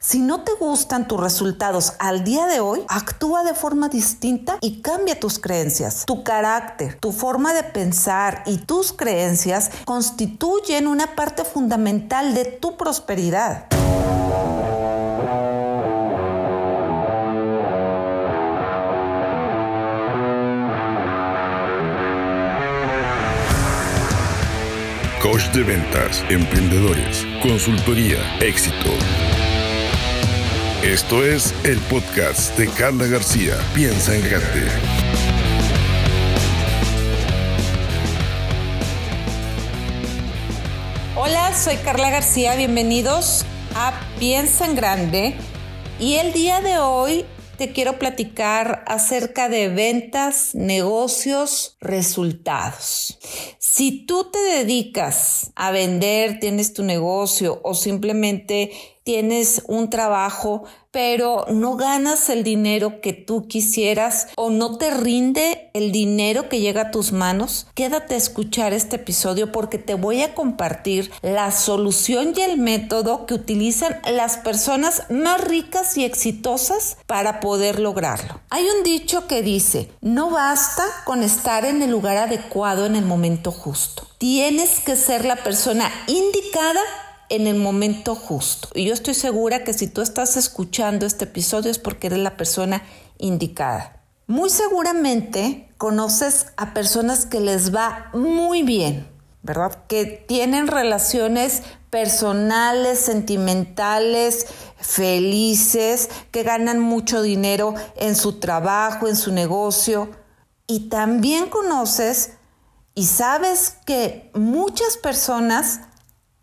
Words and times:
Si 0.00 0.20
no 0.20 0.42
te 0.44 0.52
gustan 0.60 1.08
tus 1.08 1.18
resultados 1.18 1.94
al 1.98 2.22
día 2.22 2.46
de 2.46 2.60
hoy, 2.60 2.84
actúa 2.86 3.42
de 3.42 3.52
forma 3.52 3.88
distinta 3.88 4.56
y 4.60 4.80
cambia 4.80 5.18
tus 5.18 5.40
creencias. 5.40 6.04
Tu 6.06 6.22
carácter, 6.22 6.94
tu 7.00 7.10
forma 7.10 7.52
de 7.52 7.64
pensar 7.64 8.44
y 8.46 8.58
tus 8.58 8.92
creencias 8.92 9.72
constituyen 9.84 10.86
una 10.86 11.16
parte 11.16 11.44
fundamental 11.44 12.32
de 12.32 12.44
tu 12.44 12.76
prosperidad. 12.76 13.66
Coach 25.20 25.48
de 25.52 25.64
ventas, 25.64 26.22
emprendedores, 26.30 27.26
consultoría, 27.42 28.18
éxito. 28.38 28.90
Esto 30.88 31.22
es 31.22 31.54
el 31.66 31.78
podcast 31.80 32.56
de 32.56 32.66
Carla 32.66 33.06
García. 33.08 33.58
Piensa 33.74 34.16
en 34.16 34.22
grande. 34.22 34.62
Hola, 41.14 41.54
soy 41.54 41.76
Carla 41.84 42.08
García. 42.08 42.56
Bienvenidos 42.56 43.44
a 43.74 44.00
Piensa 44.18 44.64
en 44.64 44.76
grande. 44.76 45.34
Y 46.00 46.14
el 46.14 46.32
día 46.32 46.62
de 46.62 46.78
hoy 46.78 47.26
te 47.58 47.72
quiero 47.72 47.98
platicar 47.98 48.82
acerca 48.86 49.50
de 49.50 49.68
ventas, 49.68 50.54
negocios, 50.54 51.76
resultados. 51.82 53.18
Si 53.58 54.06
tú 54.06 54.30
te 54.30 54.38
dedicas 54.38 55.52
a 55.54 55.70
vender, 55.70 56.40
tienes 56.40 56.72
tu 56.72 56.82
negocio 56.82 57.60
o 57.62 57.74
simplemente 57.74 58.70
tienes 59.08 59.62
un 59.66 59.88
trabajo, 59.88 60.64
pero 60.90 61.46
no 61.48 61.76
ganas 61.76 62.28
el 62.28 62.44
dinero 62.44 63.00
que 63.00 63.14
tú 63.14 63.48
quisieras 63.48 64.28
o 64.36 64.50
no 64.50 64.76
te 64.76 64.90
rinde 64.90 65.70
el 65.72 65.92
dinero 65.92 66.50
que 66.50 66.60
llega 66.60 66.82
a 66.82 66.90
tus 66.90 67.12
manos, 67.12 67.68
quédate 67.72 68.12
a 68.12 68.18
escuchar 68.18 68.74
este 68.74 68.96
episodio 68.96 69.50
porque 69.50 69.78
te 69.78 69.94
voy 69.94 70.20
a 70.20 70.34
compartir 70.34 71.10
la 71.22 71.52
solución 71.52 72.34
y 72.36 72.42
el 72.42 72.58
método 72.58 73.24
que 73.24 73.32
utilizan 73.32 73.98
las 74.12 74.36
personas 74.36 75.04
más 75.08 75.40
ricas 75.40 75.96
y 75.96 76.04
exitosas 76.04 76.98
para 77.06 77.40
poder 77.40 77.80
lograrlo. 77.80 78.42
Hay 78.50 78.66
un 78.76 78.82
dicho 78.84 79.26
que 79.26 79.40
dice, 79.40 79.88
no 80.02 80.28
basta 80.28 80.84
con 81.06 81.22
estar 81.22 81.64
en 81.64 81.80
el 81.80 81.90
lugar 81.90 82.18
adecuado 82.18 82.84
en 82.84 82.94
el 82.94 83.06
momento 83.06 83.52
justo. 83.52 84.06
Tienes 84.18 84.80
que 84.80 84.96
ser 84.96 85.24
la 85.24 85.36
persona 85.36 85.90
indicada 86.08 86.82
en 87.28 87.46
el 87.46 87.56
momento 87.56 88.14
justo. 88.14 88.68
Y 88.74 88.86
yo 88.86 88.94
estoy 88.94 89.14
segura 89.14 89.64
que 89.64 89.72
si 89.72 89.86
tú 89.86 90.00
estás 90.00 90.36
escuchando 90.36 91.06
este 91.06 91.24
episodio 91.24 91.70
es 91.70 91.78
porque 91.78 92.08
eres 92.08 92.20
la 92.20 92.36
persona 92.36 92.82
indicada. 93.18 94.02
Muy 94.26 94.50
seguramente 94.50 95.72
conoces 95.78 96.46
a 96.56 96.74
personas 96.74 97.26
que 97.26 97.40
les 97.40 97.74
va 97.74 98.10
muy 98.12 98.62
bien, 98.62 99.08
¿verdad? 99.42 99.86
Que 99.86 100.04
tienen 100.04 100.66
relaciones 100.66 101.62
personales, 101.90 102.98
sentimentales, 102.98 104.46
felices, 104.76 106.10
que 106.30 106.42
ganan 106.42 106.78
mucho 106.78 107.22
dinero 107.22 107.74
en 107.96 108.16
su 108.16 108.38
trabajo, 108.38 109.08
en 109.08 109.16
su 109.16 109.32
negocio. 109.32 110.10
Y 110.66 110.90
también 110.90 111.48
conoces 111.48 112.32
y 112.94 113.06
sabes 113.06 113.76
que 113.86 114.30
muchas 114.34 114.96
personas 114.96 115.80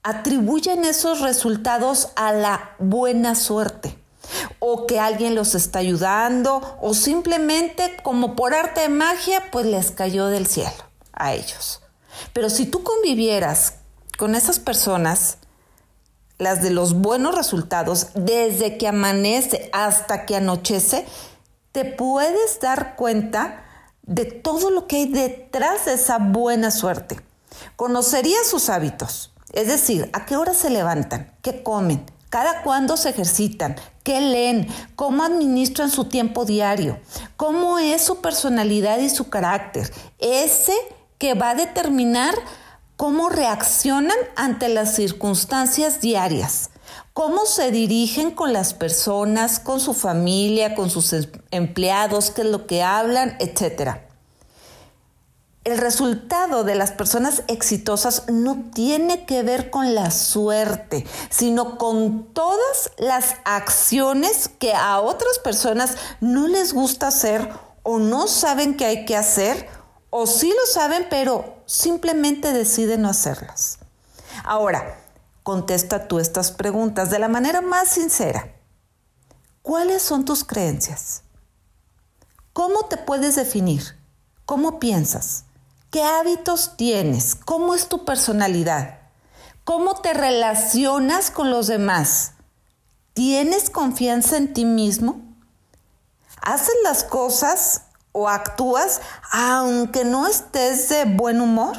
atribuyen 0.05 0.85
esos 0.85 1.21
resultados 1.21 2.09
a 2.15 2.31
la 2.31 2.75
buena 2.77 3.33
suerte 3.33 3.97
o 4.59 4.85
que 4.85 4.99
alguien 4.99 5.33
los 5.33 5.55
está 5.55 5.79
ayudando 5.79 6.77
o 6.79 6.93
simplemente 6.93 7.97
como 8.03 8.35
por 8.35 8.53
arte 8.53 8.81
de 8.81 8.89
magia 8.89 9.49
pues 9.51 9.65
les 9.65 9.89
cayó 9.89 10.27
del 10.27 10.45
cielo 10.45 10.69
a 11.11 11.33
ellos. 11.33 11.81
Pero 12.33 12.51
si 12.51 12.67
tú 12.67 12.83
convivieras 12.83 13.77
con 14.15 14.35
esas 14.35 14.59
personas, 14.59 15.39
las 16.37 16.61
de 16.61 16.69
los 16.69 16.93
buenos 16.93 17.33
resultados, 17.33 18.09
desde 18.13 18.77
que 18.77 18.87
amanece 18.87 19.71
hasta 19.73 20.27
que 20.27 20.35
anochece, 20.35 21.07
te 21.71 21.83
puedes 21.83 22.59
dar 22.59 22.95
cuenta 22.95 23.63
de 24.03 24.25
todo 24.25 24.69
lo 24.69 24.85
que 24.85 24.97
hay 24.97 25.05
detrás 25.07 25.85
de 25.85 25.93
esa 25.93 26.19
buena 26.19 26.69
suerte. 26.69 27.19
Conocerías 27.75 28.45
sus 28.45 28.69
hábitos, 28.69 29.31
es 29.55 29.67
decir, 29.67 30.09
¿a 30.13 30.25
qué 30.25 30.35
hora 30.35 30.53
se 30.53 30.69
levantan? 30.69 31.33
¿Qué 31.41 31.63
comen? 31.63 32.05
¿Cada 32.29 32.61
cuándo 32.63 32.97
se 32.97 33.09
ejercitan? 33.09 33.77
¿Qué 34.03 34.19
leen? 34.19 34.67
¿Cómo 34.95 35.23
administran 35.23 35.89
su 35.89 36.05
tiempo 36.05 36.43
diario? 36.43 36.99
¿Cómo 37.37 37.79
es 37.79 38.03
su 38.03 38.19
personalidad 38.19 38.99
y 38.99 39.09
su 39.09 39.29
carácter? 39.29 39.91
Ese 40.19 40.73
que 41.17 41.33
va 41.33 41.51
a 41.51 41.55
determinar 41.55 42.35
cómo 42.97 43.29
reaccionan 43.29 44.17
ante 44.35 44.67
las 44.67 44.93
circunstancias 44.95 46.01
diarias, 46.01 46.71
cómo 47.13 47.45
se 47.45 47.71
dirigen 47.71 48.31
con 48.31 48.51
las 48.51 48.73
personas, 48.73 49.59
con 49.59 49.79
su 49.79 49.93
familia, 49.93 50.75
con 50.75 50.89
sus 50.89 51.13
em-, 51.13 51.31
empleados, 51.51 52.29
qué 52.31 52.41
es 52.41 52.47
lo 52.47 52.67
que 52.67 52.83
hablan, 52.83 53.37
etcétera 53.39 54.05
el 55.65 55.79
resultado 55.79 56.63
de 56.63 56.75
las 56.75 56.91
personas 56.91 57.43
exitosas 57.47 58.29
no 58.29 58.69
tiene 58.71 59.25
que 59.25 59.41
ver 59.41 59.71
con 59.71 59.95
la 59.95 60.11
suerte, 60.11 61.05
sino 61.31 61.79
con 61.79 62.31
todas 62.33 62.91
las 62.99 63.37
acciones 63.45 64.47
que 64.47 64.75
a 64.75 64.99
otras 64.99 65.39
personas 65.39 65.97
no 66.21 66.47
les 66.47 66.71
gusta 66.71 67.07
hacer 67.07 67.49
o 67.81 67.97
no 67.97 68.27
saben 68.27 68.77
que 68.77 68.85
hay 68.85 69.05
que 69.05 69.17
hacer 69.17 69.67
o 70.11 70.27
sí 70.27 70.49
lo 70.49 70.71
saben 70.71 71.07
pero 71.09 71.55
simplemente 71.65 72.53
deciden 72.53 73.01
no 73.01 73.09
hacerlas. 73.09 73.79
Ahora, 74.43 74.99
contesta 75.41 76.07
tú 76.07 76.19
estas 76.19 76.51
preguntas 76.51 77.09
de 77.09 77.17
la 77.17 77.27
manera 77.27 77.61
más 77.61 77.87
sincera. 77.87 78.53
¿Cuáles 79.63 80.03
son 80.03 80.25
tus 80.25 80.43
creencias? 80.43 81.23
¿Cómo 82.53 82.85
te 82.85 82.97
puedes 82.97 83.35
definir? 83.35 83.97
¿Cómo 84.45 84.79
piensas? 84.79 85.44
¿Qué 85.95 86.03
hábitos 86.03 86.75
tienes? 86.75 87.35
¿Cómo 87.35 87.73
es 87.73 87.87
tu 87.87 88.03
personalidad? 88.03 88.99
¿Cómo 89.63 90.01
te 90.01 90.13
relacionas 90.13 91.31
con 91.31 91.51
los 91.51 91.67
demás? 91.67 92.33
¿Tienes 93.13 93.69
confianza 93.69 94.35
en 94.35 94.53
ti 94.53 94.65
mismo? 94.65 95.21
¿Haces 96.41 96.75
las 96.83 97.05
cosas 97.05 97.83
o 98.11 98.27
actúas 98.27 98.99
aunque 99.31 100.03
no 100.03 100.27
estés 100.27 100.89
de 100.89 101.05
buen 101.05 101.39
humor? 101.39 101.77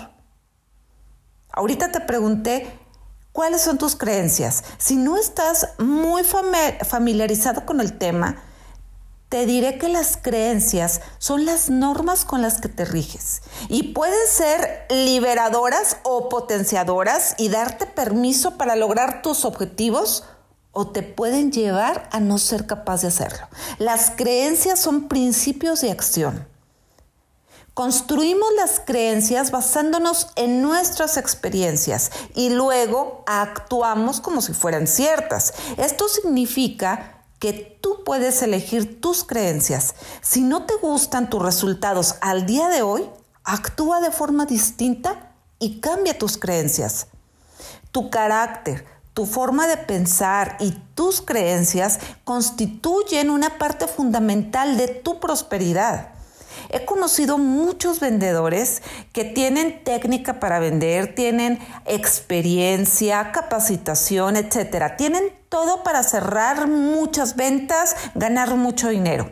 Ahorita 1.52 1.92
te 1.92 2.00
pregunté 2.00 2.80
cuáles 3.32 3.60
son 3.60 3.76
tus 3.76 3.96
creencias. 3.96 4.64
Si 4.78 4.96
no 4.96 5.18
estás 5.18 5.74
muy 5.78 6.22
familiarizado 6.24 7.66
con 7.66 7.82
el 7.82 7.98
tema, 7.98 8.42
te 9.36 9.44
diré 9.44 9.76
que 9.76 9.90
las 9.90 10.16
creencias 10.16 11.02
son 11.18 11.44
las 11.44 11.68
normas 11.68 12.24
con 12.24 12.40
las 12.40 12.58
que 12.58 12.70
te 12.70 12.86
riges 12.86 13.42
y 13.68 13.92
pueden 13.92 14.26
ser 14.26 14.86
liberadoras 14.88 15.98
o 16.04 16.30
potenciadoras 16.30 17.34
y 17.36 17.50
darte 17.50 17.84
permiso 17.84 18.56
para 18.56 18.76
lograr 18.76 19.20
tus 19.20 19.44
objetivos 19.44 20.24
o 20.72 20.88
te 20.88 21.02
pueden 21.02 21.52
llevar 21.52 22.08
a 22.12 22.18
no 22.18 22.38
ser 22.38 22.64
capaz 22.64 23.02
de 23.02 23.08
hacerlo. 23.08 23.46
Las 23.76 24.10
creencias 24.10 24.80
son 24.80 25.06
principios 25.06 25.82
de 25.82 25.90
acción. 25.90 26.48
Construimos 27.74 28.48
las 28.56 28.80
creencias 28.80 29.50
basándonos 29.50 30.28
en 30.36 30.62
nuestras 30.62 31.18
experiencias 31.18 32.10
y 32.34 32.48
luego 32.48 33.22
actuamos 33.26 34.22
como 34.22 34.40
si 34.40 34.54
fueran 34.54 34.86
ciertas. 34.86 35.52
Esto 35.76 36.08
significa 36.08 37.15
tú 37.52 38.02
puedes 38.04 38.42
elegir 38.42 39.00
tus 39.00 39.24
creencias. 39.24 39.94
Si 40.22 40.42
no 40.42 40.64
te 40.64 40.74
gustan 40.74 41.30
tus 41.30 41.42
resultados 41.42 42.16
al 42.20 42.46
día 42.46 42.68
de 42.68 42.82
hoy, 42.82 43.08
actúa 43.44 44.00
de 44.00 44.10
forma 44.10 44.46
distinta 44.46 45.32
y 45.58 45.80
cambia 45.80 46.18
tus 46.18 46.36
creencias. 46.36 47.08
Tu 47.92 48.10
carácter, 48.10 48.84
tu 49.14 49.24
forma 49.24 49.66
de 49.66 49.76
pensar 49.78 50.56
y 50.60 50.72
tus 50.94 51.22
creencias 51.22 52.00
constituyen 52.24 53.30
una 53.30 53.58
parte 53.58 53.86
fundamental 53.86 54.76
de 54.76 54.88
tu 54.88 55.20
prosperidad. 55.20 56.15
He 56.70 56.84
conocido 56.84 57.38
muchos 57.38 58.00
vendedores 58.00 58.82
que 59.12 59.24
tienen 59.24 59.82
técnica 59.84 60.40
para 60.40 60.58
vender, 60.58 61.14
tienen 61.14 61.58
experiencia, 61.84 63.32
capacitación, 63.32 64.36
etcétera. 64.36 64.96
Tienen 64.96 65.32
todo 65.48 65.82
para 65.82 66.02
cerrar 66.02 66.68
muchas 66.68 67.36
ventas, 67.36 67.96
ganar 68.14 68.54
mucho 68.56 68.88
dinero. 68.88 69.30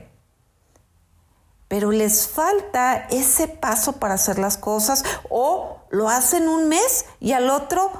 Pero 1.68 1.90
les 1.90 2.28
falta 2.28 3.06
ese 3.10 3.48
paso 3.48 3.94
para 3.94 4.14
hacer 4.14 4.38
las 4.38 4.58
cosas 4.58 5.04
o 5.28 5.80
lo 5.90 6.08
hacen 6.08 6.48
un 6.48 6.68
mes 6.68 7.06
y 7.20 7.32
al 7.32 7.50
otro 7.50 7.90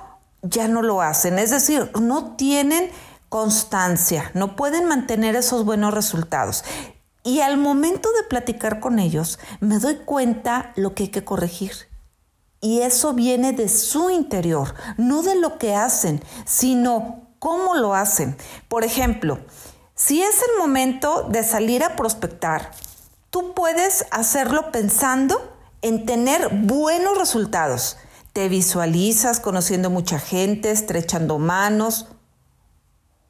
ya 0.42 0.68
no 0.68 0.82
lo 0.82 1.02
hacen. 1.02 1.38
Es 1.38 1.50
decir, 1.50 1.90
no 2.00 2.36
tienen 2.36 2.90
constancia, 3.28 4.30
no 4.34 4.54
pueden 4.54 4.84
mantener 4.84 5.34
esos 5.34 5.64
buenos 5.64 5.92
resultados. 5.92 6.64
Y 7.24 7.40
al 7.40 7.56
momento 7.56 8.12
de 8.12 8.28
platicar 8.28 8.80
con 8.80 8.98
ellos, 8.98 9.38
me 9.60 9.78
doy 9.78 9.96
cuenta 9.96 10.72
lo 10.76 10.94
que 10.94 11.04
hay 11.04 11.08
que 11.08 11.24
corregir. 11.24 11.72
Y 12.60 12.82
eso 12.82 13.14
viene 13.14 13.52
de 13.52 13.68
su 13.70 14.10
interior, 14.10 14.74
no 14.98 15.22
de 15.22 15.34
lo 15.34 15.58
que 15.58 15.74
hacen, 15.74 16.22
sino 16.44 17.28
cómo 17.38 17.74
lo 17.74 17.94
hacen. 17.94 18.36
Por 18.68 18.84
ejemplo, 18.84 19.38
si 19.94 20.22
es 20.22 20.36
el 20.42 20.58
momento 20.58 21.26
de 21.30 21.44
salir 21.44 21.82
a 21.82 21.96
prospectar, 21.96 22.70
tú 23.30 23.54
puedes 23.54 24.04
hacerlo 24.10 24.70
pensando 24.70 25.56
en 25.80 26.04
tener 26.04 26.48
buenos 26.48 27.16
resultados. 27.16 27.96
Te 28.34 28.48
visualizas 28.48 29.40
conociendo 29.40 29.88
mucha 29.88 30.18
gente, 30.18 30.70
estrechando 30.70 31.38
manos, 31.38 32.06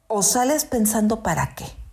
o 0.07 0.21
sales 0.21 0.65
pensando 0.65 1.23
para 1.23 1.55
qué. 1.55 1.84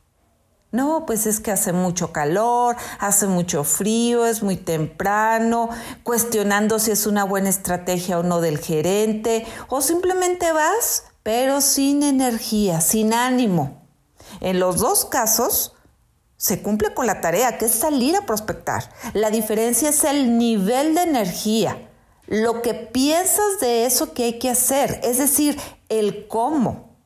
No, 0.72 1.04
pues 1.04 1.26
es 1.26 1.38
que 1.38 1.50
hace 1.50 1.74
mucho 1.74 2.12
calor, 2.12 2.76
hace 2.98 3.26
mucho 3.26 3.62
frío, 3.62 4.24
es 4.24 4.42
muy 4.42 4.56
temprano, 4.56 5.68
cuestionando 6.02 6.78
si 6.78 6.90
es 6.90 7.06
una 7.06 7.24
buena 7.24 7.50
estrategia 7.50 8.18
o 8.18 8.22
no 8.22 8.40
del 8.40 8.58
gerente, 8.58 9.46
o 9.68 9.82
simplemente 9.82 10.50
vas, 10.52 11.04
pero 11.22 11.60
sin 11.60 12.02
energía, 12.02 12.80
sin 12.80 13.12
ánimo. 13.12 13.82
En 14.40 14.60
los 14.60 14.78
dos 14.78 15.04
casos, 15.04 15.74
se 16.38 16.62
cumple 16.62 16.94
con 16.94 17.06
la 17.06 17.20
tarea, 17.20 17.58
que 17.58 17.66
es 17.66 17.72
salir 17.72 18.16
a 18.16 18.24
prospectar. 18.24 18.90
La 19.12 19.30
diferencia 19.30 19.90
es 19.90 20.02
el 20.04 20.38
nivel 20.38 20.94
de 20.94 21.02
energía, 21.02 21.86
lo 22.26 22.62
que 22.62 22.72
piensas 22.72 23.60
de 23.60 23.84
eso 23.84 24.14
que 24.14 24.24
hay 24.24 24.38
que 24.38 24.48
hacer, 24.48 25.00
es 25.04 25.18
decir, 25.18 25.60
el 25.90 26.26
cómo. 26.28 26.96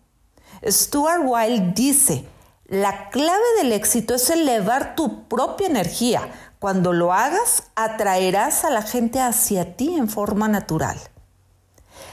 Stuart 0.64 1.22
Wilde 1.24 1.72
dice, 1.74 2.24
la 2.68 3.10
clave 3.10 3.44
del 3.58 3.72
éxito 3.72 4.14
es 4.16 4.28
elevar 4.28 4.96
tu 4.96 5.28
propia 5.28 5.68
energía. 5.68 6.28
Cuando 6.58 6.92
lo 6.92 7.12
hagas, 7.12 7.62
atraerás 7.76 8.64
a 8.64 8.70
la 8.70 8.82
gente 8.82 9.20
hacia 9.20 9.76
ti 9.76 9.94
en 9.94 10.08
forma 10.08 10.48
natural. 10.48 10.98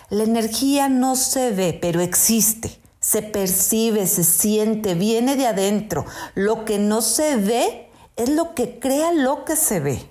La 0.10 0.24
energía 0.24 0.90
no 0.90 1.16
se 1.16 1.50
ve, 1.50 1.78
pero 1.82 2.02
existe. 2.02 2.80
Se 3.00 3.24
percibe, 3.24 4.06
se 4.06 4.24
siente, 4.24 4.94
viene 4.94 5.36
de 5.36 5.48
adentro. 5.48 6.06
Lo 6.36 6.66
que 6.66 6.78
no 6.78 7.02
se 7.02 7.36
ve 7.36 7.90
es 8.16 8.30
lo 8.30 8.54
que 8.54 8.80
crea 8.80 9.12
lo 9.12 9.46
que 9.46 9.56
se 9.56 9.80
ve. 9.80 10.08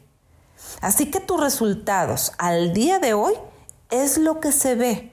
Así 0.81 1.09
que 1.09 1.21
tus 1.21 1.41
resultados 1.41 2.33
al 2.39 2.73
día 2.73 2.99
de 2.99 3.15
hoy 3.15 3.35
es 3.91 4.19
lo 4.19 4.41
que 4.41 4.51
se 4.51 4.75
ve. 4.75 5.12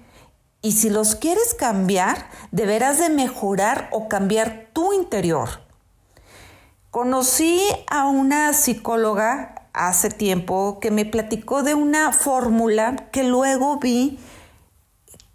Y 0.62 0.74
si 0.74 0.90
los 0.90 1.16
quieres 1.16 1.54
cambiar, 1.54 2.30
deberás 2.52 3.00
de 3.00 3.10
mejorar 3.10 3.90
o 3.92 4.10
cambiar 4.10 4.68
tu 4.74 4.92
interior. 4.94 5.50
Conocí 6.92 7.62
a 7.88 8.08
una 8.08 8.52
psicóloga 8.54 9.70
hace 9.74 10.10
tiempo 10.10 10.80
que 10.82 10.92
me 10.92 11.06
platicó 11.06 11.64
de 11.64 11.76
una 11.76 12.12
fórmula 12.12 13.10
que 13.12 13.24
luego 13.24 13.78
vi 13.80 14.20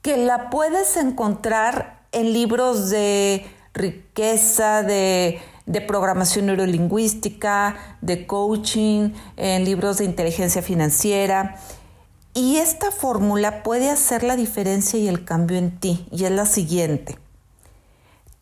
que 0.02 0.18
la 0.18 0.50
puedes 0.50 0.96
encontrar 0.98 2.02
en 2.12 2.32
libros 2.32 2.90
de 2.90 3.46
riqueza, 3.72 4.82
de, 4.82 5.40
de, 5.64 5.80
programación 5.80 6.46
neurolingüística, 6.46 7.76
de 8.02 8.26
coaching, 8.26 9.10
en 9.36 9.64
libros 9.64 9.98
de 9.98 10.04
inteligencia 10.04 10.60
financiera. 10.60 11.56
Y 12.36 12.56
esta 12.56 12.90
fórmula 12.90 13.62
puede 13.62 13.90
hacer 13.90 14.24
la 14.24 14.34
diferencia 14.34 14.98
y 14.98 15.06
el 15.06 15.24
cambio 15.24 15.56
en 15.56 15.78
ti, 15.78 16.08
y 16.10 16.24
es 16.24 16.32
la 16.32 16.46
siguiente. 16.46 17.16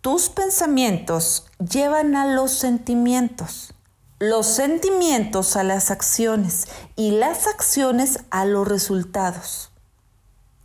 Tus 0.00 0.30
pensamientos 0.30 1.46
llevan 1.58 2.16
a 2.16 2.24
los 2.24 2.52
sentimientos, 2.52 3.74
los 4.18 4.46
sentimientos 4.46 5.56
a 5.56 5.62
las 5.62 5.90
acciones 5.90 6.68
y 6.96 7.10
las 7.10 7.46
acciones 7.46 8.20
a 8.30 8.46
los 8.46 8.66
resultados. 8.66 9.70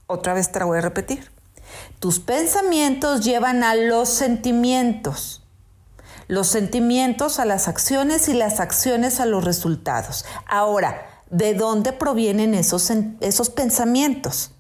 Otra 0.07 0.33
vez 0.33 0.51
te 0.53 0.59
la 0.59 0.65
voy 0.65 0.77
a 0.77 0.81
repetir. 0.81 1.29
Tus 2.00 2.19
pensamientos 2.19 3.25
llevan 3.25 3.62
a 3.63 3.75
los 3.75 4.07
sentimientos, 4.07 5.44
los 6.29 6.47
sentimientos 6.47 7.39
a 7.39 7.45
las 7.45 7.68
acciones 7.68 8.29
y 8.29 8.33
las 8.33 8.62
acciones 8.62 9.19
a 9.19 9.25
los 9.25 9.44
resultados. 9.44 10.24
Ahora, 10.47 11.17
de 11.29 11.53
dónde 11.53 11.94
provienen 11.94 12.53
esos, 12.53 12.91
esos 13.19 13.50
pensamientos. 13.50 14.51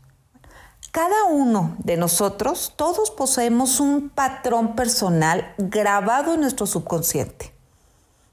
Cada 0.91 1.25
uno 1.25 1.75
de 1.79 1.97
nosotros, 1.97 2.73
todos 2.75 3.11
poseemos 3.11 3.79
un 3.79 4.09
patrón 4.09 4.75
personal 4.75 5.53
grabado 5.57 6.33
en 6.33 6.41
nuestro 6.41 6.65
subconsciente. 6.65 7.53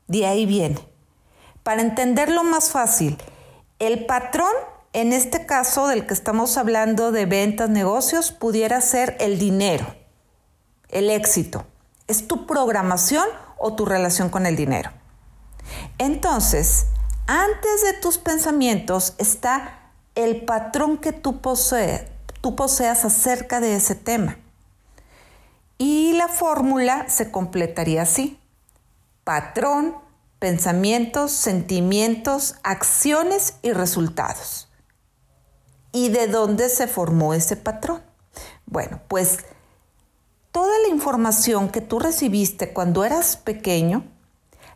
De 0.06 0.26
ahí 0.26 0.46
viene. 0.46 0.86
Para 1.62 1.82
entenderlo 1.82 2.44
más 2.44 2.70
fácil, 2.70 3.18
el 3.78 4.06
patrón, 4.06 4.52
en 4.92 5.12
este 5.12 5.46
caso 5.46 5.88
del 5.88 6.06
que 6.06 6.14
estamos 6.14 6.56
hablando 6.56 7.12
de 7.12 7.26
ventas, 7.26 7.68
negocios, 7.68 8.32
pudiera 8.32 8.80
ser 8.80 9.16
el 9.20 9.38
dinero, 9.38 9.86
el 10.88 11.10
éxito. 11.10 11.66
Es 12.06 12.26
tu 12.28 12.46
programación 12.46 13.26
o 13.58 13.74
tu 13.74 13.84
relación 13.84 14.28
con 14.28 14.46
el 14.46 14.56
dinero. 14.56 14.90
Entonces, 15.98 16.86
antes 17.26 17.82
de 17.82 17.94
tus 18.00 18.18
pensamientos 18.18 19.14
está 19.18 19.90
el 20.14 20.44
patrón 20.44 20.98
que 20.98 21.12
tú, 21.12 21.40
tú 22.40 22.56
poseas 22.56 23.04
acerca 23.04 23.60
de 23.60 23.76
ese 23.76 23.94
tema. 23.94 24.38
Y 25.78 26.12
la 26.12 26.28
fórmula 26.28 27.08
se 27.08 27.30
completaría 27.30 28.02
así. 28.02 28.38
Patrón, 29.24 29.96
pensamientos, 30.38 31.32
sentimientos, 31.32 32.56
acciones 32.62 33.54
y 33.62 33.72
resultados. 33.72 34.68
¿Y 35.92 36.10
de 36.10 36.26
dónde 36.26 36.68
se 36.68 36.86
formó 36.86 37.34
ese 37.34 37.56
patrón? 37.56 38.02
Bueno, 38.66 39.00
pues 39.08 39.38
toda 40.52 40.78
la 40.80 40.88
información 40.88 41.70
que 41.70 41.80
tú 41.80 41.98
recibiste 41.98 42.72
cuando 42.72 43.04
eras 43.04 43.36
pequeño 43.36 44.04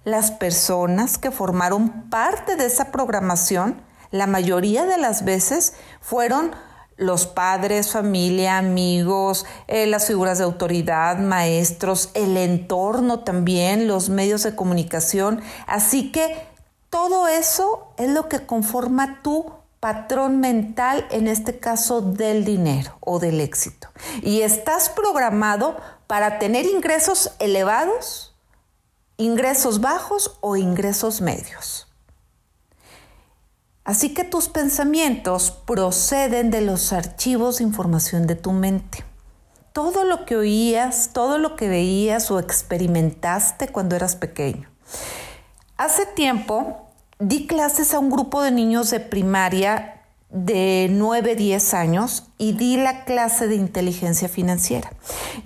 las 0.05 0.31
personas 0.31 1.19
que 1.19 1.31
formaron 1.31 2.09
parte 2.11 2.57
de 2.57 2.67
esa 2.67 2.91
programación, 2.91 3.81
la 4.11 4.27
mayoría 4.27 4.87
de 4.87 4.99
las 4.99 5.25
veces 5.25 5.75
fueron 6.01 6.53
los 6.97 7.27
padres, 7.27 7.93
familia, 7.93 8.59
amigos, 8.59 9.47
eh, 9.69 9.87
las 9.87 10.07
figuras 10.07 10.39
de 10.39 10.45
autoridad, 10.45 11.19
maestros, 11.19 12.11
el 12.15 12.37
entorno 12.37 13.21
también, 13.21 13.87
los 13.87 14.09
medios 14.09 14.43
de 14.43 14.57
comunicación. 14.57 15.41
Así 15.67 16.11
que 16.11 16.47
todo 16.91 17.29
eso 17.29 17.93
es 17.99 18.11
lo 18.11 18.29
que 18.29 18.45
conforma 18.45 19.23
tu 19.23 19.53
patrón 19.79 20.41
mental, 20.41 21.07
en 21.11 21.29
este 21.29 21.59
caso 21.59 22.01
del 22.01 22.45
dinero 22.45 22.97
o 23.01 23.21
del 23.21 23.41
éxito. 23.41 23.89
Y 24.23 24.41
estás 24.43 24.89
programado 24.89 25.77
para 26.09 26.41
tener 26.41 26.67
ingresos 26.67 27.33
elevados 27.39 28.28
ingresos 29.19 29.81
bajos 29.81 30.39
o 30.41 30.57
ingresos 30.57 31.21
medios. 31.21 31.89
Así 33.85 34.15
que 34.15 34.23
tus 34.23 34.49
pensamientos 34.49 35.51
proceden 35.51 36.51
de 36.51 36.61
los 36.61 36.93
archivos 36.93 37.59
de 37.59 37.65
información 37.65 38.27
de 38.27 38.37
tu 38.37 38.53
mente. 38.53 39.05
Todo 39.73 40.05
lo 40.05 40.25
que 40.25 40.37
oías, 40.37 41.11
todo 41.13 41.39
lo 41.39 41.57
que 41.57 41.69
veías 41.69 42.31
o 42.31 42.39
experimentaste 42.39 43.69
cuando 43.69 43.97
eras 43.97 44.15
pequeño. 44.15 44.71
Hace 45.77 46.07
tiempo 46.07 46.87
di 47.19 47.47
clases 47.47 47.95
a 47.95 47.99
un 47.99 48.11
grupo 48.11 48.43
de 48.43 48.53
niños 48.53 48.91
de 48.91 49.01
primaria 49.01 49.98
de 50.31 50.89
9, 50.91 51.37
10 51.37 51.75
años 51.75 52.31
y 52.37 52.53
di 52.53 52.77
la 52.77 53.05
clase 53.05 53.49
de 53.49 53.55
inteligencia 53.55 54.29
financiera. 54.29 54.93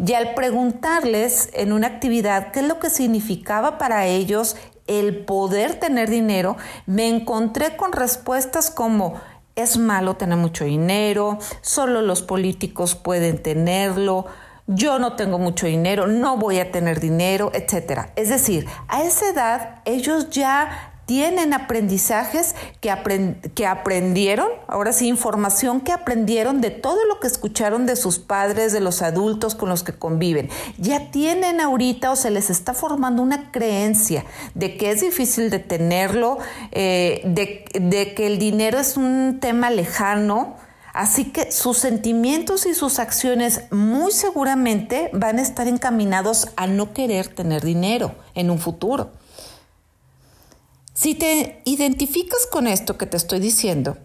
Y 0.04 0.14
al 0.14 0.34
preguntarles 0.34 1.50
en 1.52 1.72
una 1.72 1.86
actividad 1.86 2.50
qué 2.50 2.60
es 2.60 2.66
lo 2.66 2.80
que 2.80 2.90
significaba 2.90 3.78
para 3.78 4.06
ellos 4.06 4.56
el 4.88 5.24
poder 5.24 5.78
tener 5.78 6.10
dinero, 6.10 6.56
me 6.86 7.08
encontré 7.08 7.76
con 7.76 7.92
respuestas 7.92 8.70
como 8.70 9.20
es 9.54 9.78
malo 9.78 10.16
tener 10.16 10.38
mucho 10.38 10.64
dinero, 10.64 11.38
solo 11.60 12.02
los 12.02 12.22
políticos 12.22 12.94
pueden 12.94 13.42
tenerlo, 13.42 14.26
yo 14.66 14.98
no 14.98 15.16
tengo 15.16 15.38
mucho 15.38 15.66
dinero, 15.66 16.06
no 16.06 16.36
voy 16.36 16.58
a 16.58 16.70
tener 16.70 17.00
dinero, 17.00 17.50
etc. 17.54 18.10
Es 18.16 18.28
decir, 18.28 18.66
a 18.88 19.02
esa 19.02 19.28
edad 19.28 19.82
ellos 19.84 20.30
ya 20.30 20.91
tienen 21.12 21.52
aprendizajes 21.52 22.54
que, 22.80 22.90
que 23.54 23.66
aprendieron, 23.66 24.48
ahora 24.66 24.94
sí, 24.94 25.08
información 25.08 25.82
que 25.82 25.92
aprendieron 25.92 26.62
de 26.62 26.70
todo 26.70 27.04
lo 27.04 27.20
que 27.20 27.26
escucharon 27.26 27.84
de 27.84 27.96
sus 27.96 28.18
padres, 28.18 28.72
de 28.72 28.80
los 28.80 29.02
adultos 29.02 29.54
con 29.54 29.68
los 29.68 29.82
que 29.82 29.92
conviven. 29.92 30.48
Ya 30.78 31.10
tienen 31.10 31.60
ahorita 31.60 32.12
o 32.12 32.16
se 32.16 32.30
les 32.30 32.48
está 32.48 32.72
formando 32.72 33.20
una 33.20 33.50
creencia 33.50 34.24
de 34.54 34.78
que 34.78 34.90
es 34.90 35.02
difícil 35.02 35.50
de 35.50 35.58
tenerlo, 35.58 36.38
eh, 36.70 37.20
de 37.26 38.14
que 38.14 38.26
el 38.26 38.38
dinero 38.38 38.78
es 38.78 38.96
un 38.96 39.36
tema 39.38 39.68
lejano, 39.68 40.56
Así 40.94 41.24
que 41.24 41.50
sus 41.50 41.78
sentimientos 41.78 42.66
y 42.66 42.74
sus 42.74 42.98
acciones 42.98 43.62
muy 43.70 44.12
seguramente 44.12 45.08
van 45.14 45.38
a 45.38 45.42
estar 45.42 45.66
encaminados 45.66 46.48
a 46.56 46.66
no 46.66 46.92
querer 46.92 47.28
tener 47.28 47.64
dinero 47.64 48.14
en 48.34 48.50
un 48.50 48.58
futuro. 48.58 49.10
Si 50.94 51.14
te 51.14 51.62
identificas 51.64 52.46
con 52.46 52.66
esto 52.66 52.98
que 52.98 53.06
te 53.06 53.16
estoy 53.16 53.40
diciendo, 53.40 53.96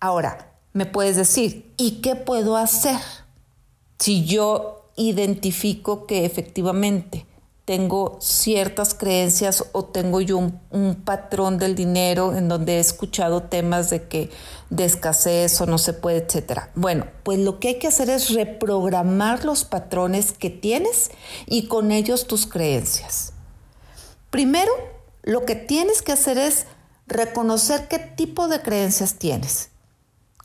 ahora 0.00 0.58
me 0.72 0.86
puedes 0.86 1.16
decir, 1.16 1.72
¿y 1.76 2.00
qué 2.00 2.16
puedo 2.16 2.56
hacer 2.56 3.00
si 3.98 4.24
yo 4.24 4.90
identifico 4.96 6.06
que 6.06 6.24
efectivamente 6.24 7.26
tengo 7.66 8.16
ciertas 8.20 8.94
creencias 8.94 9.64
o 9.72 9.84
tengo 9.84 10.20
yo 10.20 10.38
un, 10.38 10.94
patrón 11.04 11.58
del 11.58 11.74
dinero 11.74 12.34
en 12.34 12.48
donde 12.48 12.76
he 12.76 12.78
escuchado 12.78 13.42
temas 13.42 13.90
de 13.90 14.06
que 14.06 14.30
de 14.70 14.84
escasez 14.84 15.60
o 15.60 15.66
no 15.66 15.76
se 15.76 15.92
puede, 15.92 16.18
etcétera. 16.18 16.70
Bueno, 16.76 17.06
pues 17.24 17.40
lo 17.40 17.58
que 17.58 17.68
hay 17.68 17.78
que 17.78 17.88
hacer 17.88 18.08
es 18.08 18.30
reprogramar 18.32 19.44
los 19.44 19.64
patrones 19.64 20.32
que 20.32 20.48
tienes 20.48 21.10
y 21.46 21.66
con 21.66 21.90
ellos 21.90 22.28
tus 22.28 22.46
creencias. 22.46 23.32
Primero, 24.30 24.72
lo 25.26 25.44
que 25.44 25.56
tienes 25.56 26.00
que 26.00 26.12
hacer 26.12 26.38
es 26.38 26.66
reconocer 27.08 27.88
qué 27.88 27.98
tipo 27.98 28.48
de 28.48 28.62
creencias 28.62 29.16
tienes. 29.16 29.70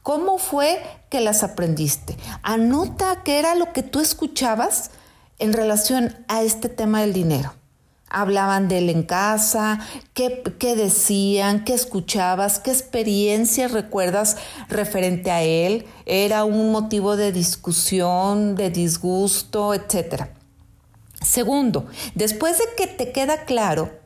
¿Cómo 0.02 0.40
fue 0.40 0.82
que 1.10 1.22
las 1.22 1.44
aprendiste? 1.44 2.18
Anota 2.42 3.22
qué 3.24 3.38
era 3.38 3.54
lo 3.54 3.72
que 3.74 3.84
tú 3.84 4.00
escuchabas 4.00 4.90
en 5.38 5.54
relación 5.54 6.26
a 6.28 6.42
este 6.42 6.68
tema 6.68 7.02
del 7.02 7.14
dinero. 7.14 7.54
Hablaban 8.10 8.68
de 8.68 8.80
él 8.80 8.90
en 8.90 9.04
casa, 9.04 9.80
qué, 10.16 10.42
decían, 10.76 11.64
qué 11.64 11.76
escuchabas, 11.76 12.58
qué 12.58 12.72
experiencias 12.72 13.72
recuerdas 13.72 14.38
referente 14.68 15.30
a 15.30 15.44
él. 15.44 15.86
Era 16.08 16.44
un 16.44 16.72
motivo 16.72 17.18
de 17.18 17.32
discusión, 17.32 18.56
de 18.56 18.72
disgusto, 18.72 19.76
etc. 19.76 20.26
Segundo, 21.22 21.86
después 22.16 22.58
de 22.58 22.66
que 22.76 22.88
te 22.88 23.12
queda 23.12 23.46
claro, 23.46 24.01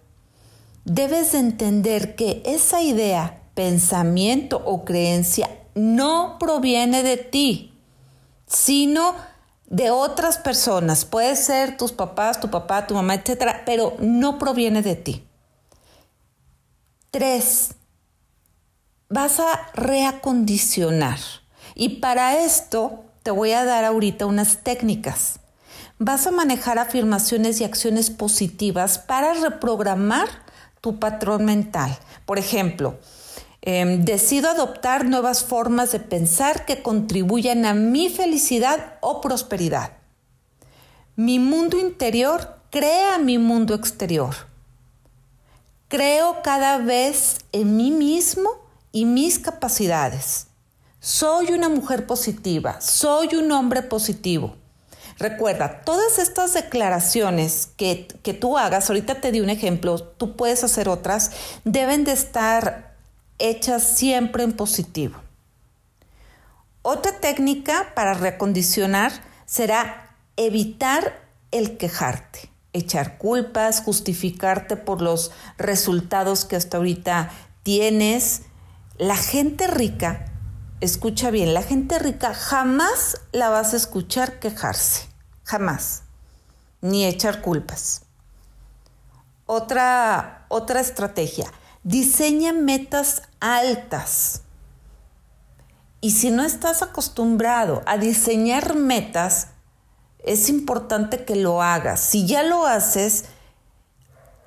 debes 0.86 1.34
entender 1.34 2.15
que 2.15 2.42
esa 2.46 2.82
idea, 2.82 3.42
pensamiento 3.56 4.62
o 4.63 4.86
creencia 4.86 5.50
no 5.74 6.38
proviene 6.39 7.04
de 7.04 7.18
ti, 7.18 7.74
sino 8.48 9.15
de 9.65 9.89
otras 9.89 10.38
personas. 10.38 11.04
Puede 11.04 11.36
ser 11.36 11.75
tus 11.75 11.92
papás, 11.92 12.39
tu 12.39 12.50
papá, 12.50 12.88
tu 12.88 12.94
mamá, 12.94 13.15
etcétera, 13.15 13.63
pero 13.65 13.98
no 14.00 14.38
proviene 14.38 14.82
de 14.82 14.96
ti. 14.96 15.27
Tres, 17.12 17.72
vas 19.10 19.39
a 19.39 19.72
reacondicionar. 19.74 21.18
Y 21.74 22.00
para 22.00 22.39
esto 22.44 23.04
te 23.24 23.32
voy 23.32 23.51
a 23.51 23.65
dar 23.65 23.84
ahorita 23.84 24.25
unas 24.25 24.63
técnicas. 24.63 25.39
Vas 25.98 26.27
a 26.27 26.32
manejar 26.32 26.77
afirmaciones 26.77 27.60
y 27.60 27.63
acciones 27.63 28.10
positivas 28.10 29.00
para 29.00 29.34
reprogramar 29.34 30.45
tu 30.86 31.00
patrón 31.00 31.46
mental. 31.46 31.98
Por 32.27 32.38
ejemplo, 32.38 33.00
Em, 33.68 34.06
decido 34.06 34.48
adoptar 34.48 35.06
nuevas 35.06 35.44
formas 35.44 35.92
de 35.92 36.00
pensar 36.00 36.65
que 36.65 36.84
contribuyan 36.84 37.65
a 37.65 37.74
mi 37.74 38.10
felicidad 38.10 39.00
o 39.01 39.22
prosperidad. 39.22 39.94
Mi 41.15 41.39
mundo 41.39 41.80
interior 41.80 42.60
crea 42.70 43.18
mi 43.18 43.39
mundo 43.39 43.74
exterior. 43.74 44.36
Creo 45.88 46.44
cada 46.44 46.77
vez 46.77 47.39
en 47.54 47.75
mí 47.75 47.89
mismo 47.89 48.51
y 48.92 49.06
mis 49.06 49.39
capacidades. 49.39 50.46
Soy 51.00 51.51
una 51.51 51.68
mujer 51.68 52.06
positiva, 52.06 52.80
soy 52.82 53.34
un 53.34 53.51
hombre 53.51 53.82
positivo. 53.82 54.58
Recuerda, 55.18 55.82
todas 55.86 56.20
estas 56.20 56.54
declaraciones 56.54 57.70
que, 57.78 58.08
que, 58.22 58.34
tú 58.34 58.58
hagas, 58.58 58.90
ahorita 58.90 59.22
te 59.22 59.32
di 59.32 59.40
un 59.40 59.50
ejemplo, 59.50 60.02
tú 60.02 60.36
puedes 60.36 60.64
hacer 60.64 60.90
otras, 60.90 61.32
deben 61.64 62.04
de 62.04 62.12
estar 62.12 62.96
hechas 63.40 63.84
siempre 63.84 64.44
en 64.44 64.52
positivo. 64.52 65.16
Otra 66.82 67.14
técnica 67.20 67.94
para 67.96 68.14
reacondicionar 68.14 69.12
será 69.46 70.16
evitar 70.36 71.22
el 71.52 71.78
quejarte, 71.78 72.52
echar 72.74 73.18
culpas, 73.18 73.82
justificarte 73.82 74.76
por 74.76 75.02
los 75.02 75.32
resultados 75.58 76.44
que 76.44 76.58
hasta 76.58 76.78
ahorita 76.78 77.32
tienes. 77.64 78.44
La 78.98 79.16
gente 79.16 79.68
rica, 79.68 80.26
escucha 80.86 81.32
bien, 81.32 81.54
la 81.54 81.63
gente 81.63 82.00
rica 82.00 82.34
jamás 82.34 83.22
la 83.32 83.50
vas 83.50 83.74
a 83.74 83.77
escuchar 83.77 84.39
quejarse, 84.39 85.08
jamás, 85.44 86.04
ni 86.82 87.06
echar 87.06 87.42
culpas. 87.42 88.04
Otra, 89.46 90.46
otra 90.50 90.80
estrategia, 90.80 91.51
Diseña 91.86 92.51
metas 92.51 93.22
altas. 93.39 94.42
Y 96.01 96.10
si 96.13 96.32
no 96.32 96.44
estás 96.44 96.82
acostumbrado 96.82 97.84
a 97.86 98.00
diseñar 98.00 98.74
metas, 98.74 99.50
es 100.24 100.50
importante 100.50 101.25
que 101.25 101.36
lo 101.36 101.62
hagas. 101.62 102.00
Si 102.00 102.25
ya 102.25 102.42
lo 102.42 102.65
haces, 102.65 103.25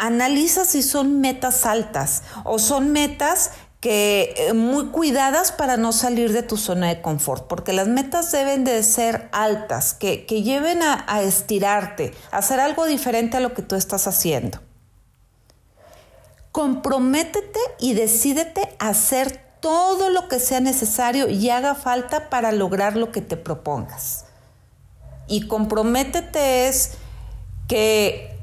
analiza 0.00 0.64
si 0.64 0.82
son 0.82 1.20
metas 1.20 1.64
altas 1.64 2.24
o 2.42 2.58
son 2.58 2.90
metas 2.90 3.52
que 3.80 4.34
eh, 4.36 4.52
muy 4.54 4.86
cuidadas 4.86 5.52
para 5.52 5.76
no 5.76 5.92
salir 5.92 6.32
de 6.32 6.42
tu 6.42 6.56
zona 6.56 6.88
de 6.88 7.00
confort, 7.00 7.46
porque 7.46 7.72
las 7.72 7.88
metas 7.88 8.32
deben 8.32 8.64
de 8.64 8.82
ser 8.82 9.28
altas, 9.32 9.94
que, 9.94 10.24
lleven 10.26 10.82
a, 10.82 11.04
a 11.06 11.22
estirarte, 11.22 12.12
a 12.32 12.38
hacer 12.38 12.60
algo 12.60 12.86
diferente 12.86 13.36
a 13.36 13.40
lo 13.40 13.54
que 13.54 13.62
tú 13.62 13.76
estás 13.76 14.06
haciendo 14.06 14.60
comprométete 16.52 17.60
y 17.78 17.94
decídete 17.94 18.74
a 18.80 18.88
hacer 18.88 19.40
todo 19.60 20.10
lo 20.10 20.28
que 20.28 20.40
sea 20.40 20.60
necesario 20.60 21.28
y 21.28 21.50
haga 21.50 21.74
falta 21.74 22.30
para 22.30 22.52
lograr 22.52 22.96
lo 22.96 23.12
que 23.12 23.20
te 23.20 23.36
propongas. 23.36 24.24
Y 25.26 25.46
comprométete 25.46 26.68
es 26.68 26.92
que 27.68 28.37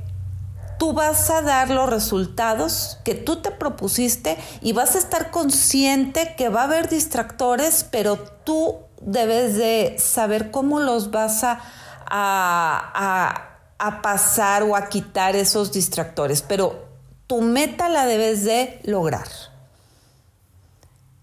tú 0.78 0.94
vas 0.94 1.30
a 1.30 1.42
dar 1.42 1.70
los 1.70 1.90
resultados 1.90 2.98
que 3.04 3.16
tú 3.16 3.38
te 3.38 3.52
propusiste 3.52 4.38
y 4.62 4.74
vas 4.74 4.96
a 4.96 5.00
estar 5.00 5.32
consciente 5.32 6.36
que 6.38 6.50
va 6.50 6.62
a 6.62 6.66
haber 6.66 6.90
distractores, 6.90 7.86
pero 7.90 8.18
tú 8.18 8.78
debes 9.02 9.56
de 9.56 9.96
saber 10.00 10.52
cómo 10.52 10.80
los 10.80 11.12
vas 11.12 11.44
a, 11.44 11.60
a, 12.06 13.50
a 13.78 14.02
pasar 14.02 14.64
o 14.64 14.76
a 14.76 14.90
quitar 14.90 15.36
esos 15.36 15.72
distractores. 15.72 16.42
Pero 16.42 16.86
tu 17.28 17.42
meta 17.42 17.90
la 17.90 18.06
debes 18.06 18.44
de 18.44 18.80
lograr. 18.84 19.28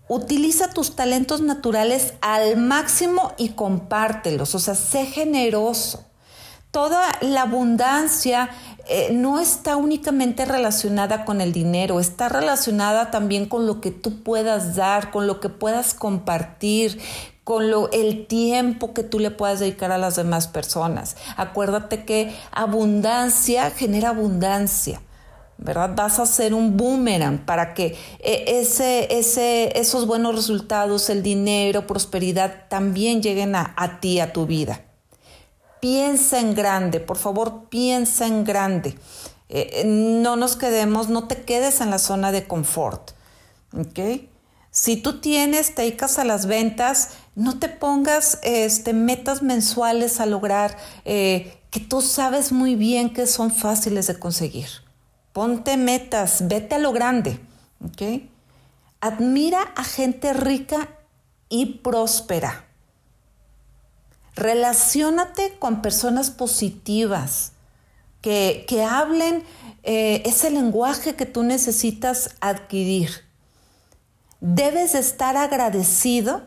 Utiliza 0.09 0.71
tus 0.71 0.95
talentos 0.95 1.41
naturales 1.41 2.15
al 2.21 2.57
máximo 2.57 3.33
y 3.39 3.51
compártelos, 3.51 4.55
o 4.55 4.59
sea, 4.59 4.75
sé 4.75 5.07
generoso. 5.07 6.05
Toda 6.73 7.19
la 7.21 7.43
abundancia 7.43 8.49
eh, 8.88 9.11
no 9.12 9.38
está 9.38 9.76
únicamente 9.76 10.45
relacionada 10.45 11.25
con 11.25 11.41
el 11.41 11.52
dinero, 11.52 12.00
está 12.00 12.29
relacionada 12.29 13.11
también 13.11 13.47
con 13.47 13.67
lo 13.67 13.81
que 13.81 13.91
tú 13.91 14.23
puedas 14.23 14.75
dar, 14.75 15.11
con 15.11 15.26
lo 15.26 15.38
que 15.38 15.50
puedas 15.50 15.95
compartir, 15.95 16.99
con 17.45 17.71
lo, 17.71 17.91
el 17.93 18.26
tiempo 18.26 18.95
que 18.95 19.02
tú 19.02 19.19
le 19.19 19.31
puedas 19.31 19.61
dedicar 19.61 19.93
a 19.93 19.99
las 19.99 20.17
demás 20.17 20.49
personas. 20.49 21.17
Acuérdate 21.37 22.05
que 22.05 22.35
abundancia 22.50 23.71
genera 23.71 24.09
abundancia. 24.09 25.00
¿verdad? 25.59 25.91
Vas 25.95 26.19
a 26.19 26.26
ser 26.26 26.55
un 26.55 26.76
boomerang 26.76 27.45
para 27.45 27.73
que 27.75 27.97
eh, 28.19 28.45
ese, 28.49 29.17
ese, 29.17 29.79
esos 29.79 30.07
buenos 30.07 30.35
resultados, 30.35 31.09
el 31.09 31.23
dinero, 31.23 31.87
prosperidad, 31.87 32.67
también 32.69 33.23
lleguen 33.23 33.55
a, 33.55 33.99
ti, 34.00 34.19
a 34.19 34.33
tu 34.33 34.47
vida. 34.47 34.81
Piensa 35.83 36.39
en 36.39 36.55
grande, 36.55 37.01
por 37.01 37.17
favor, 37.17 37.65
piensa 37.69 38.29
en 38.29 38.45
grande. 38.45 38.97
Eh, 39.49 39.83
no 39.85 40.37
nos 40.37 40.55
quedemos, 40.55 41.09
no 41.09 41.27
te 41.27 41.43
quedes 41.43 41.81
en 41.81 41.91
la 41.91 41.99
zona 41.99 42.31
de 42.31 42.47
confort. 42.47 43.11
Si 44.71 44.97
tú 44.97 45.19
tienes, 45.19 45.75
te 45.75 45.83
dedicas 45.83 46.21
a 46.21 46.25
las 46.25 46.47
ventas, 46.47 47.15
no 47.35 47.59
te 47.59 47.69
pongas 47.69 48.39
este, 48.45 48.93
metas 48.93 49.43
mensuales 49.43 50.21
a 50.21 50.27
lograr 50.27 50.79
eh, 51.05 51.59
que 51.71 51.81
tú 51.81 52.01
sabes 52.01 52.53
muy 52.53 52.77
bien 52.77 53.12
que 53.12 53.27
son 53.27 53.51
fáciles 53.51 54.07
de 54.07 54.21
conseguir. 54.21 54.69
Ponte 55.33 55.77
metas, 55.77 56.47
vete 56.47 56.77
a 56.77 56.79
lo 56.79 56.93
grande. 56.93 57.41
Admira 59.01 59.62
a 59.75 59.83
gente 59.83 60.33
rica 60.33 60.91
y 61.49 61.81
próspera. 61.81 62.72
Relaciónate 64.35 65.57
con 65.59 65.83
personas 65.83 66.31
positivas 66.31 67.53
que, 68.23 68.87
hablen 68.89 69.43
eh, 69.83 70.23
ese 70.25 70.51
lenguaje 70.51 71.15
que 71.15 71.27
tú 71.27 71.43
necesitas 71.43 72.31
adquirir. 72.41 73.11
Debes 74.41 74.95
estar 74.95 75.37
agradecido 75.37 76.43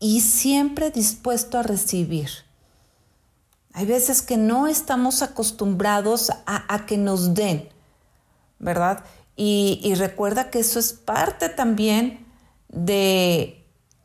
y 0.00 0.20
siempre 0.20 0.90
dispuesto 0.90 1.58
a 1.58 1.62
recibir. 1.62 2.30
Hay 3.72 3.86
veces 3.86 4.22
que 4.22 4.36
no 4.36 4.66
estamos 4.66 5.22
acostumbrados 5.22 6.32
a, 6.46 6.86
que 6.86 6.96
nos 6.96 7.34
den, 7.34 7.68
¿verdad? 8.58 9.04
Y, 9.36 9.94
recuerda 9.96 10.50
que 10.50 10.58
eso 10.58 10.80
es 10.80 10.92
parte 10.92 11.48
también 11.48 12.26
de, 12.68 13.64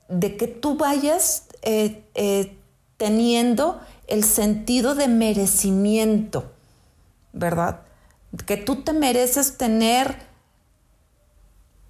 que 0.10 0.48
tú 0.48 0.78
vayas 0.78 1.48
eh, 1.64 2.06
eh, 2.14 2.56
teniendo 2.98 3.82
el 4.08 4.24
sentido 4.24 4.96
de 4.96 5.08
merecimiento, 5.08 6.52
¿verdad? 7.32 7.82
Que 8.46 8.58
tú 8.58 8.84
te 8.84 8.94
mereces 8.94 9.58
tener 9.58 10.18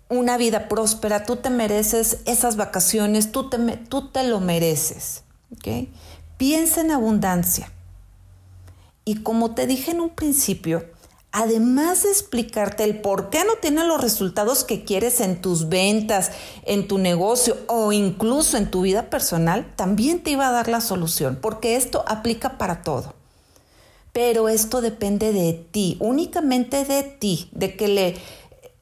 una 0.10 0.38
vida 0.38 0.68
próspera, 0.68 1.24
tú 1.24 1.38
te 1.38 1.50
mereces 1.50 2.20
esas 2.26 2.56
vacaciones, 2.56 3.32
tú 3.32 3.50
te, 3.50 3.58
tú 3.78 4.10
te 4.10 4.24
lo 4.24 4.40
mereces. 4.40 5.24
¿okay? 5.56 5.92
Piensa 6.38 6.82
en 6.82 6.92
abundancia. 6.92 7.72
Y 9.06 9.18
como 9.18 9.54
te 9.54 9.68
dije 9.68 9.92
en 9.92 10.02
un 10.02 10.10
principio, 10.10 10.86
además 11.34 12.04
de 12.04 12.10
explicarte 12.10 12.84
el 12.84 13.02
por 13.02 13.30
qué 13.32 13.44
no 13.44 13.56
tienes 13.56 13.86
los 13.86 14.00
resultados 14.00 14.64
que 14.64 14.86
quieres 14.86 15.20
en 15.20 15.42
tus 15.42 15.68
ventas, 15.68 16.32
en 16.64 16.88
tu 16.88 17.00
negocio 17.00 17.58
o 17.68 17.92
incluso 17.92 18.56
en 18.56 18.70
tu 18.70 18.84
vida 18.84 19.10
personal, 19.10 19.74
también 19.76 20.24
te 20.24 20.30
iba 20.30 20.48
a 20.48 20.52
dar 20.52 20.70
la 20.70 20.80
solución, 20.80 21.40
porque 21.42 21.76
esto 21.76 22.06
aplica 22.08 22.58
para 22.60 22.84
todo. 22.84 23.16
Pero 24.14 24.48
esto 24.48 24.80
depende 24.80 25.34
de 25.34 25.54
ti, 25.54 25.98
únicamente 26.00 26.86
de 26.86 27.02
ti, 27.02 27.50
de 27.52 27.76
que 27.76 27.88
le 27.88 28.16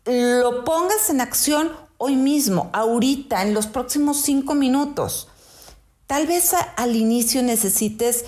lo 0.05 0.65
pongas 0.65 1.09
en 1.09 1.21
acción 1.21 1.71
hoy 1.97 2.17
mismo, 2.17 2.69
ahorita, 2.73 3.43
en 3.43 3.53
los 3.53 3.67
próximos 3.67 4.17
cinco 4.21 4.55
minutos. 4.55 5.29
Tal 6.05 6.27
vez 6.27 6.53
al 6.75 6.97
inicio 6.97 7.43
necesites 7.43 8.25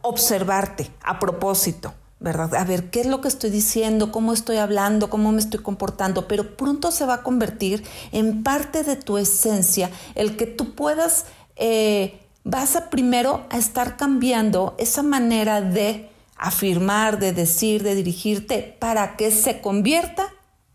observarte 0.00 0.90
a 1.02 1.18
propósito, 1.18 1.92
¿verdad? 2.24 2.54
A 2.54 2.64
ver 2.64 2.88
qué 2.88 3.02
es 3.02 3.06
lo 3.06 3.20
que 3.20 3.28
estoy 3.28 3.50
diciendo, 3.50 4.10
cómo 4.10 4.32
estoy 4.32 4.56
hablando, 4.56 5.10
cómo 5.10 5.30
me 5.30 5.40
estoy 5.40 5.60
comportando, 5.60 6.26
pero 6.26 6.56
pronto 6.56 6.90
se 6.90 7.04
va 7.04 7.14
a 7.14 7.22
convertir 7.22 7.84
en 8.12 8.42
parte 8.42 8.82
de 8.82 8.96
tu 8.96 9.18
esencia 9.18 9.90
el 10.14 10.36
que 10.36 10.46
tú 10.46 10.74
puedas, 10.74 11.26
eh, 11.56 12.18
vas 12.42 12.76
a 12.76 12.88
primero 12.88 13.44
a 13.50 13.58
estar 13.58 13.98
cambiando 13.98 14.74
esa 14.78 15.02
manera 15.02 15.60
de 15.60 16.08
afirmar, 16.36 17.18
de 17.18 17.32
decir, 17.32 17.82
de 17.82 17.94
dirigirte, 17.94 18.74
para 18.80 19.16
que 19.16 19.30
se 19.30 19.60
convierta 19.60 20.26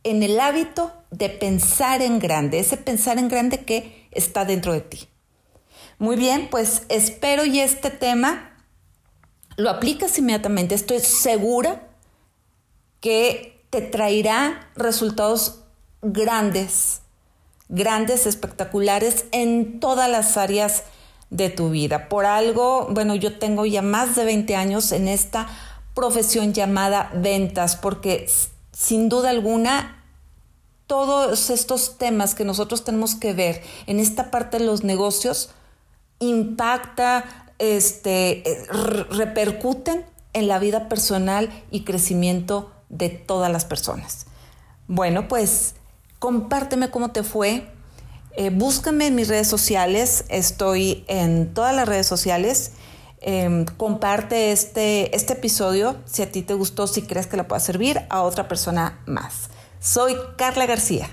en 0.03 0.21
el 0.21 0.39
hábito 0.39 0.93
de 1.09 1.29
pensar 1.29 2.03
en 2.03 2.19
grande, 2.19 2.59
ese 2.59 2.77
pensar 2.77 3.17
en 3.17 3.27
grande 3.27 3.65
que 3.65 4.07
está 4.11 4.45
dentro 4.45 4.71
de 4.71 4.81
ti. 4.81 5.07
Muy 5.97 6.15
bien, 6.15 6.47
pues 6.51 6.83
espero 6.89 7.43
y 7.43 7.59
este 7.59 7.89
tema 7.89 8.49
lo 9.59 9.69
aplicas 9.69 10.17
inmediatamente, 10.17 10.73
estoy 10.73 11.01
segura 11.01 11.83
que 13.01 13.61
te 13.69 13.81
traerá 13.81 14.71
resultados 14.75 15.59
grandes, 16.01 17.01
grandes, 17.67 18.25
espectaculares 18.25 19.25
en 19.33 19.81
todas 19.81 20.09
las 20.09 20.37
áreas 20.37 20.83
de 21.29 21.49
tu 21.49 21.69
vida. 21.69 22.07
Por 22.07 22.25
algo, 22.25 22.87
bueno, 22.91 23.15
yo 23.15 23.37
tengo 23.37 23.65
ya 23.65 23.81
más 23.81 24.15
de 24.15 24.23
20 24.23 24.55
años 24.55 24.93
en 24.93 25.09
esta 25.09 25.47
profesión 25.93 26.53
llamada 26.53 27.11
ventas, 27.13 27.75
porque 27.75 28.27
sin 28.71 29.09
duda 29.09 29.29
alguna 29.29 30.05
todos 30.87 31.49
estos 31.49 31.97
temas 31.97 32.33
que 32.33 32.45
nosotros 32.45 32.85
tenemos 32.85 33.13
que 33.13 33.33
ver 33.33 33.61
en 33.87 33.99
esta 33.99 34.31
parte 34.31 34.57
de 34.57 34.65
los 34.65 34.85
negocios 34.85 35.49
impacta 36.19 37.38
este, 37.59 38.49
eh, 38.49 38.65
repercuten 39.11 40.05
en 40.33 40.47
la 40.47 40.59
vida 40.59 40.89
personal 40.89 41.49
y 41.69 41.83
crecimiento 41.83 42.71
de 42.89 43.09
todas 43.09 43.51
las 43.51 43.65
personas. 43.65 44.25
Bueno, 44.87 45.27
pues 45.27 45.75
compárteme 46.17 46.89
cómo 46.89 47.11
te 47.11 47.23
fue. 47.23 47.67
Eh, 48.35 48.49
búscame 48.49 49.07
en 49.07 49.15
mis 49.15 49.27
redes 49.27 49.47
sociales. 49.47 50.25
Estoy 50.29 51.03
en 51.07 51.53
todas 51.53 51.75
las 51.75 51.87
redes 51.87 52.07
sociales. 52.07 52.71
Em, 53.21 53.65
comparte 53.65 54.53
este, 54.53 55.13
este 55.13 55.33
episodio 55.33 55.97
si 56.05 56.21
a 56.21 56.31
ti 56.31 56.41
te 56.41 56.53
gustó, 56.53 56.87
si 56.87 57.01
crees 57.01 57.27
que 57.27 57.35
le 57.35 57.43
pueda 57.43 57.59
servir 57.59 58.01
a 58.09 58.21
otra 58.21 58.47
persona 58.47 59.01
más. 59.05 59.49
Soy 59.81 60.15
Carla 60.37 60.65
García. 60.65 61.09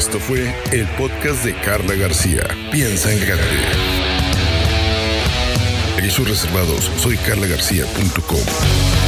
Esto 0.00 0.18
fue 0.18 0.50
el 0.72 0.88
podcast 0.96 1.44
de 1.44 1.54
Carla 1.60 1.94
García. 1.94 2.48
Piensa 2.72 3.12
en 3.12 3.20
grande. 3.20 3.44
sus 6.08 6.26
reservados. 6.26 6.90
Soy 6.96 7.18
carlagarcía.com. 7.18 8.99